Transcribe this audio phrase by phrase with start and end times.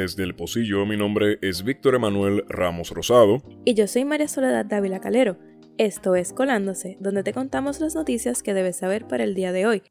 [0.00, 3.42] Desde el Pocillo, mi nombre es Víctor Emanuel Ramos Rosado.
[3.64, 5.38] Y yo soy María Soledad Dávila Calero.
[5.76, 9.66] Esto es Colándose, donde te contamos las noticias que debes saber para el día de
[9.66, 9.82] hoy.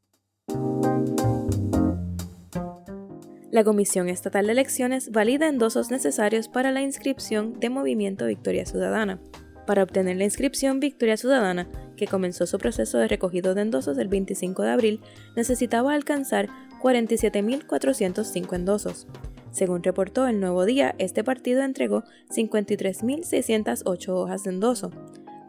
[3.50, 9.20] La Comisión Estatal de Elecciones valida endosos necesarios para la inscripción de Movimiento Victoria Ciudadana.
[9.66, 11.68] Para obtener la inscripción Victoria Ciudadana,
[11.98, 15.00] que comenzó su proceso de recogido de endosos el 25 de abril,
[15.36, 16.48] necesitaba alcanzar
[16.80, 19.06] 47.405 endosos.
[19.50, 24.90] Según reportó El Nuevo Día, este partido entregó 53.608 hojas de endoso.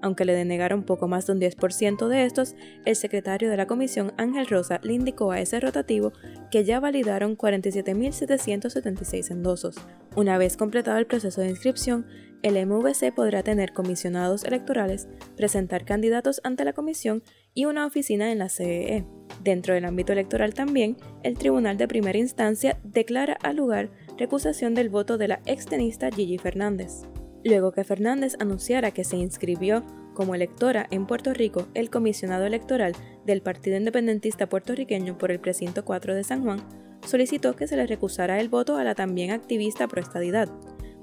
[0.01, 4.13] Aunque le denegaron poco más de un 10% de estos, el secretario de la comisión
[4.17, 6.13] Ángel Rosa le indicó a ese rotativo
[6.51, 9.75] que ya validaron 47.776 endosos.
[10.15, 12.05] Una vez completado el proceso de inscripción,
[12.41, 18.39] el MVC podrá tener comisionados electorales, presentar candidatos ante la comisión y una oficina en
[18.39, 19.05] la CEE.
[19.43, 24.89] Dentro del ámbito electoral también, el Tribunal de Primera Instancia declara al lugar recusación del
[24.89, 27.03] voto de la extenista Gigi Fernández.
[27.43, 32.93] Luego que Fernández anunciara que se inscribió como electora en Puerto Rico, el comisionado electoral
[33.25, 36.59] del Partido Independentista Puertorriqueño por el precinto 4 de San Juan
[37.05, 40.49] solicitó que se le recusara el voto a la también activista proestadidad.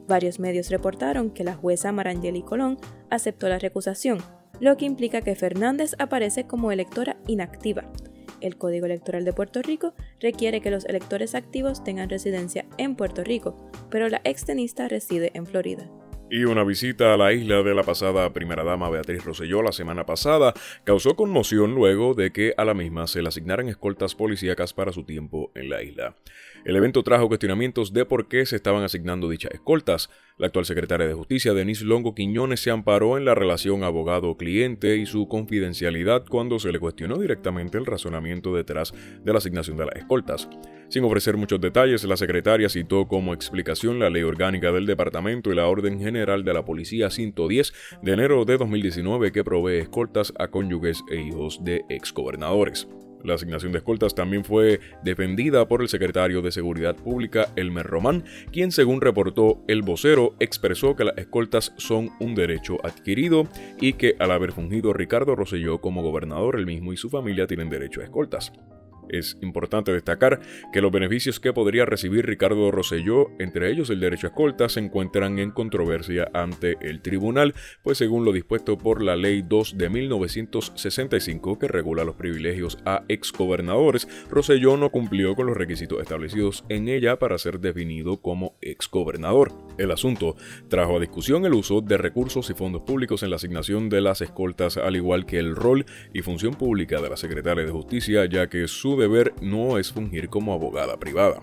[0.08, 2.78] Varios medios reportaron que la jueza Marangeli Colón
[3.10, 4.18] aceptó la recusación,
[4.60, 7.90] lo que implica que Fernández aparece como electora inactiva.
[8.40, 13.24] El Código Electoral de Puerto Rico requiere que los electores activos tengan residencia en Puerto
[13.24, 13.56] Rico,
[13.90, 15.90] pero la extenista reside en Florida.
[16.28, 20.06] Y una visita a la isla de la pasada primera dama Beatriz Rosselló la semana
[20.06, 24.90] pasada causó conmoción luego de que a la misma se le asignaran escoltas policíacas para
[24.90, 26.16] su tiempo en la isla.
[26.64, 30.10] El evento trajo cuestionamientos de por qué se estaban asignando dichas escoltas.
[30.38, 35.06] La actual secretaria de Justicia, Denise Longo Quiñones, se amparó en la relación abogado-cliente y
[35.06, 38.92] su confidencialidad cuando se le cuestionó directamente el razonamiento detrás
[39.24, 40.46] de la asignación de las escoltas.
[40.90, 45.54] Sin ofrecer muchos detalles, la secretaria citó como explicación la ley orgánica del departamento y
[45.54, 50.48] la orden general de la Policía 110 de enero de 2019 que provee escoltas a
[50.48, 52.86] cónyuges e hijos de exgobernadores.
[53.26, 58.24] La asignación de escoltas también fue defendida por el secretario de Seguridad Pública, Elmer Román,
[58.52, 63.48] quien según reportó el vocero expresó que las escoltas son un derecho adquirido
[63.80, 67.68] y que al haber fungido Ricardo Rosselló como gobernador, el mismo y su familia tienen
[67.68, 68.52] derecho a escoltas.
[69.08, 70.40] Es importante destacar
[70.72, 74.80] que los beneficios que podría recibir Ricardo Rosselló, entre ellos el derecho a escolta, se
[74.80, 79.88] encuentran en controversia ante el tribunal, pues según lo dispuesto por la Ley 2 de
[79.88, 86.88] 1965 que regula los privilegios a exgobernadores, Rosselló no cumplió con los requisitos establecidos en
[86.88, 89.52] ella para ser definido como exgobernador.
[89.78, 90.36] El asunto
[90.68, 94.20] trajo a discusión el uso de recursos y fondos públicos en la asignación de las
[94.20, 98.48] escoltas, al igual que el rol y función pública de la secretaria de Justicia, ya
[98.48, 101.40] que su deber no es fungir como abogada privada.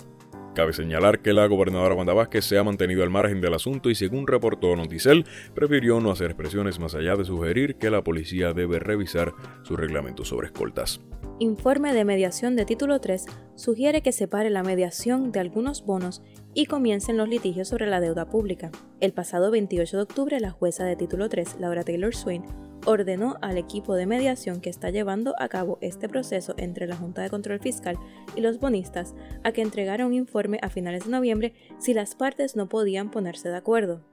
[0.56, 3.96] Cabe señalar que la gobernadora Wanda Vázquez se ha mantenido al margen del asunto y
[3.96, 8.78] según reportó Noticel, prefirió no hacer expresiones más allá de sugerir que la policía debe
[8.78, 9.34] revisar
[9.64, 11.02] su reglamento sobre escoltas.
[11.40, 16.22] Informe de mediación de título 3 sugiere que separe la mediación de algunos bonos
[16.54, 18.70] y comiencen los litigios sobre la deuda pública.
[19.00, 22.44] El pasado 28 de octubre, la jueza de título 3, Laura Taylor Swain,
[22.86, 27.24] ordenó al equipo de mediación que está llevando a cabo este proceso entre la Junta
[27.24, 27.98] de Control Fiscal
[28.36, 32.56] y los bonistas a que entregara un informe a finales de noviembre si las partes
[32.56, 34.06] no podían ponerse de acuerdo.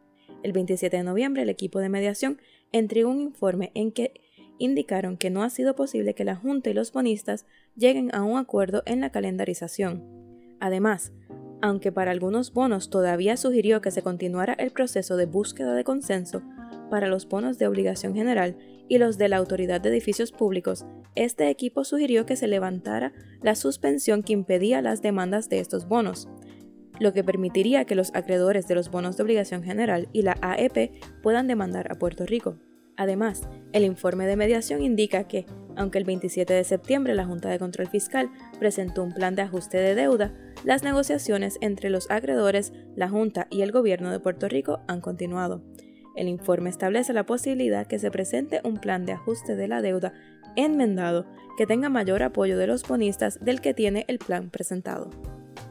[0.43, 2.41] El 27 de noviembre el equipo de mediación
[2.73, 4.15] entregó un informe en que
[4.61, 8.39] indicaron que no ha sido posible que la Junta y los bonistas lleguen a un
[8.39, 10.05] acuerdo en la calendarización.
[10.61, 11.13] Además,
[11.63, 16.43] aunque para algunos bonos todavía sugirió que se continuara el proceso de búsqueda de consenso,
[16.91, 18.57] para los bonos de obligación general
[18.89, 20.85] y los de la Autoridad de Edificios Públicos,
[21.15, 23.13] este equipo sugirió que se levantara
[23.43, 26.29] la suspensión que impedía las demandas de estos bonos,
[26.99, 30.93] lo que permitiría que los acreedores de los bonos de obligación general y la AEP
[31.23, 32.59] puedan demandar a Puerto Rico.
[33.01, 37.59] Además, el informe de mediación indica que, aunque el 27 de septiembre la Junta de
[37.59, 40.35] Control Fiscal presentó un plan de ajuste de deuda,
[40.65, 45.63] las negociaciones entre los acreedores, la Junta y el Gobierno de Puerto Rico han continuado.
[46.15, 50.13] El informe establece la posibilidad que se presente un plan de ajuste de la deuda
[50.55, 51.25] enmendado
[51.57, 55.09] que tenga mayor apoyo de los bonistas del que tiene el plan presentado.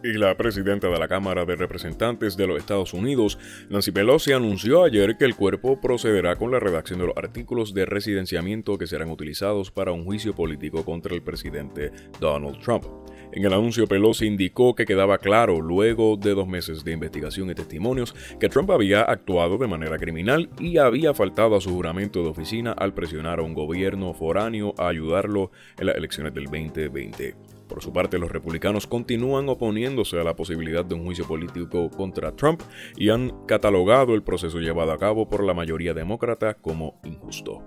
[0.01, 3.37] Y la presidenta de la Cámara de Representantes de los Estados Unidos,
[3.69, 7.85] Nancy Pelosi, anunció ayer que el cuerpo procederá con la redacción de los artículos de
[7.85, 11.91] residenciamiento que serán utilizados para un juicio político contra el presidente
[12.21, 12.85] Donald Trump.
[13.33, 17.55] En el anuncio, Pelosi indicó que quedaba claro, luego de dos meses de investigación y
[17.55, 22.29] testimonios, que Trump había actuado de manera criminal y había faltado a su juramento de
[22.29, 27.48] oficina al presionar a un gobierno foráneo a ayudarlo en las elecciones del 2020.
[27.69, 32.35] Por su parte, los republicanos continúan oponiéndose a la posibilidad de un juicio político contra
[32.35, 32.61] Trump
[32.97, 37.63] y han catalogado el proceso llevado a cabo por la mayoría demócrata como injusto.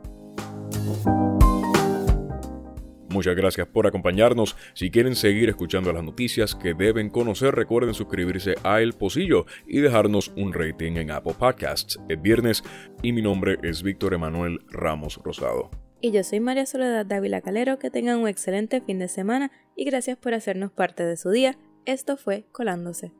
[3.10, 4.56] Muchas gracias por acompañarnos.
[4.74, 9.80] Si quieren seguir escuchando las noticias que deben conocer, recuerden suscribirse a El Pocillo y
[9.80, 12.00] dejarnos un rating en Apple Podcasts.
[12.08, 12.64] Es viernes
[13.02, 15.81] y mi nombre es Víctor Emanuel Ramos Rosado.
[16.04, 17.78] Y yo soy María Soledad Dávila Calero.
[17.78, 21.56] Que tengan un excelente fin de semana y gracias por hacernos parte de su día.
[21.84, 23.12] Esto fue Colándose.